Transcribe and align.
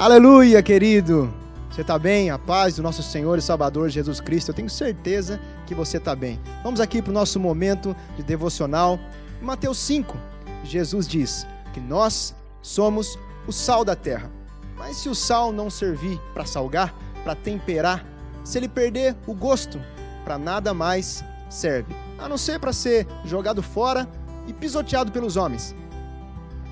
Aleluia, 0.00 0.62
querido. 0.62 1.30
Você 1.70 1.82
está 1.82 1.98
bem? 1.98 2.30
A 2.30 2.38
paz 2.38 2.76
do 2.76 2.82
nosso 2.82 3.02
Senhor 3.02 3.38
e 3.38 3.42
Salvador 3.42 3.90
Jesus 3.90 4.18
Cristo. 4.18 4.48
Eu 4.48 4.54
tenho 4.54 4.70
certeza 4.70 5.38
que 5.66 5.74
você 5.74 5.98
está 5.98 6.16
bem. 6.16 6.40
Vamos 6.64 6.80
aqui 6.80 7.02
para 7.02 7.10
o 7.10 7.12
nosso 7.12 7.38
momento 7.38 7.94
de 8.16 8.22
devocional. 8.22 8.98
Em 9.42 9.44
Mateus 9.44 9.76
5, 9.76 10.16
Jesus 10.64 11.06
diz 11.06 11.46
que 11.74 11.80
nós 11.80 12.34
somos 12.62 13.18
o 13.46 13.52
sal 13.52 13.84
da 13.84 13.94
terra. 13.94 14.32
Mas 14.74 14.96
se 14.96 15.10
o 15.10 15.14
sal 15.14 15.52
não 15.52 15.68
servir 15.68 16.18
para 16.32 16.46
salgar, 16.46 16.94
para 17.22 17.34
temperar, 17.34 18.02
se 18.42 18.56
ele 18.56 18.70
perder 18.70 19.14
o 19.26 19.34
gosto, 19.34 19.78
para 20.24 20.38
nada 20.38 20.72
mais 20.72 21.22
serve, 21.50 21.94
a 22.18 22.26
não 22.26 22.38
ser 22.38 22.58
para 22.58 22.72
ser 22.72 23.06
jogado 23.26 23.62
fora 23.62 24.08
e 24.46 24.54
pisoteado 24.54 25.12
pelos 25.12 25.36
homens. 25.36 25.76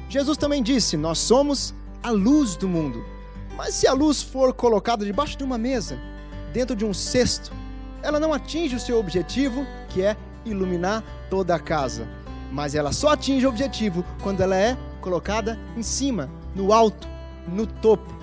Jesus 0.09 0.39
também 0.39 0.63
disse: 0.63 0.97
Nós 0.97 1.19
somos 1.19 1.75
a 2.03 2.11
luz 2.11 2.57
do 2.57 2.67
mundo. 2.67 3.18
Mas 3.59 3.75
se 3.75 3.89
a 3.89 3.93
luz 3.93 4.23
for 4.23 4.55
colocada 4.55 5.05
debaixo 5.05 5.37
de 5.37 5.43
uma 5.43 5.59
mesa, 5.59 5.99
dentro 6.53 6.77
de 6.77 6.85
um 6.85 6.95
cesto, 6.95 7.51
ela 8.05 8.21
não 8.21 8.33
atinge 8.33 8.77
o 8.77 8.81
seu 8.81 9.01
objetivo, 9.01 9.67
que 9.89 10.01
é 10.01 10.17
iluminar 10.45 11.03
toda 11.29 11.57
a 11.57 11.59
casa. 11.59 12.09
Mas 12.53 12.77
ela 12.77 12.93
só 12.93 13.09
atinge 13.09 13.45
o 13.45 13.49
objetivo 13.49 14.05
quando 14.23 14.43
ela 14.43 14.55
é 14.55 14.79
colocada 15.01 15.59
em 15.77 15.83
cima, 15.83 16.31
no 16.55 16.73
alto, 16.73 17.09
no 17.49 17.67
topo. 17.67 18.17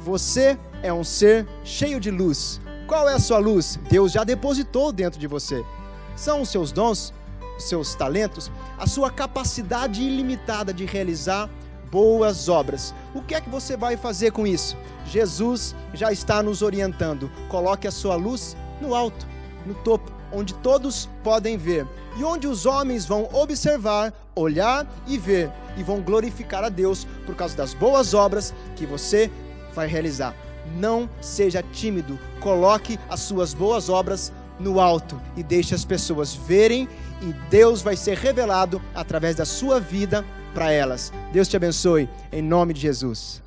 Você 0.00 0.58
é 0.82 0.92
um 0.92 1.02
ser 1.02 1.48
cheio 1.64 1.98
de 1.98 2.10
luz. 2.10 2.60
Qual 2.86 3.08
é 3.08 3.14
a 3.14 3.18
sua 3.18 3.38
luz? 3.38 3.80
Deus 3.88 4.12
já 4.12 4.24
depositou 4.24 4.92
dentro 4.92 5.18
de 5.18 5.26
você. 5.26 5.64
São 6.14 6.42
os 6.42 6.50
seus 6.50 6.70
dons, 6.70 7.14
os 7.56 7.64
seus 7.64 7.94
talentos, 7.94 8.52
a 8.76 8.86
sua 8.86 9.10
capacidade 9.10 10.02
ilimitada 10.02 10.70
de 10.70 10.84
realizar 10.84 11.48
boas 11.92 12.48
obras. 12.48 12.94
O 13.14 13.20
que 13.20 13.34
é 13.34 13.40
que 13.40 13.50
você 13.50 13.76
vai 13.76 13.98
fazer 13.98 14.32
com 14.32 14.46
isso? 14.46 14.78
Jesus 15.04 15.76
já 15.92 16.10
está 16.10 16.42
nos 16.42 16.62
orientando. 16.62 17.30
Coloque 17.50 17.86
a 17.86 17.90
sua 17.90 18.16
luz 18.16 18.56
no 18.80 18.94
alto, 18.94 19.26
no 19.66 19.74
topo, 19.74 20.10
onde 20.32 20.54
todos 20.54 21.08
podem 21.22 21.58
ver 21.58 21.86
e 22.16 22.24
onde 22.24 22.46
os 22.46 22.64
homens 22.64 23.04
vão 23.04 23.28
observar, 23.32 24.12
olhar 24.34 24.86
e 25.06 25.18
ver 25.18 25.52
e 25.76 25.82
vão 25.82 26.00
glorificar 26.00 26.64
a 26.64 26.70
Deus 26.70 27.06
por 27.26 27.34
causa 27.36 27.54
das 27.54 27.74
boas 27.74 28.14
obras 28.14 28.54
que 28.74 28.86
você 28.86 29.30
vai 29.74 29.86
realizar. 29.86 30.34
Não 30.78 31.10
seja 31.20 31.62
tímido, 31.62 32.18
coloque 32.40 32.98
as 33.10 33.20
suas 33.20 33.52
boas 33.52 33.90
obras 33.90 34.32
no 34.58 34.80
alto 34.80 35.20
e 35.36 35.42
deixe 35.42 35.74
as 35.74 35.84
pessoas 35.84 36.34
verem 36.34 36.88
e 37.20 37.32
Deus 37.50 37.82
vai 37.82 37.96
ser 37.96 38.16
revelado 38.16 38.80
através 38.94 39.36
da 39.36 39.44
sua 39.44 39.78
vida 39.78 40.24
para 40.52 40.70
elas. 40.70 41.12
Deus 41.32 41.48
te 41.48 41.56
abençoe, 41.56 42.08
em 42.30 42.42
nome 42.42 42.72
de 42.72 42.80
Jesus. 42.80 43.42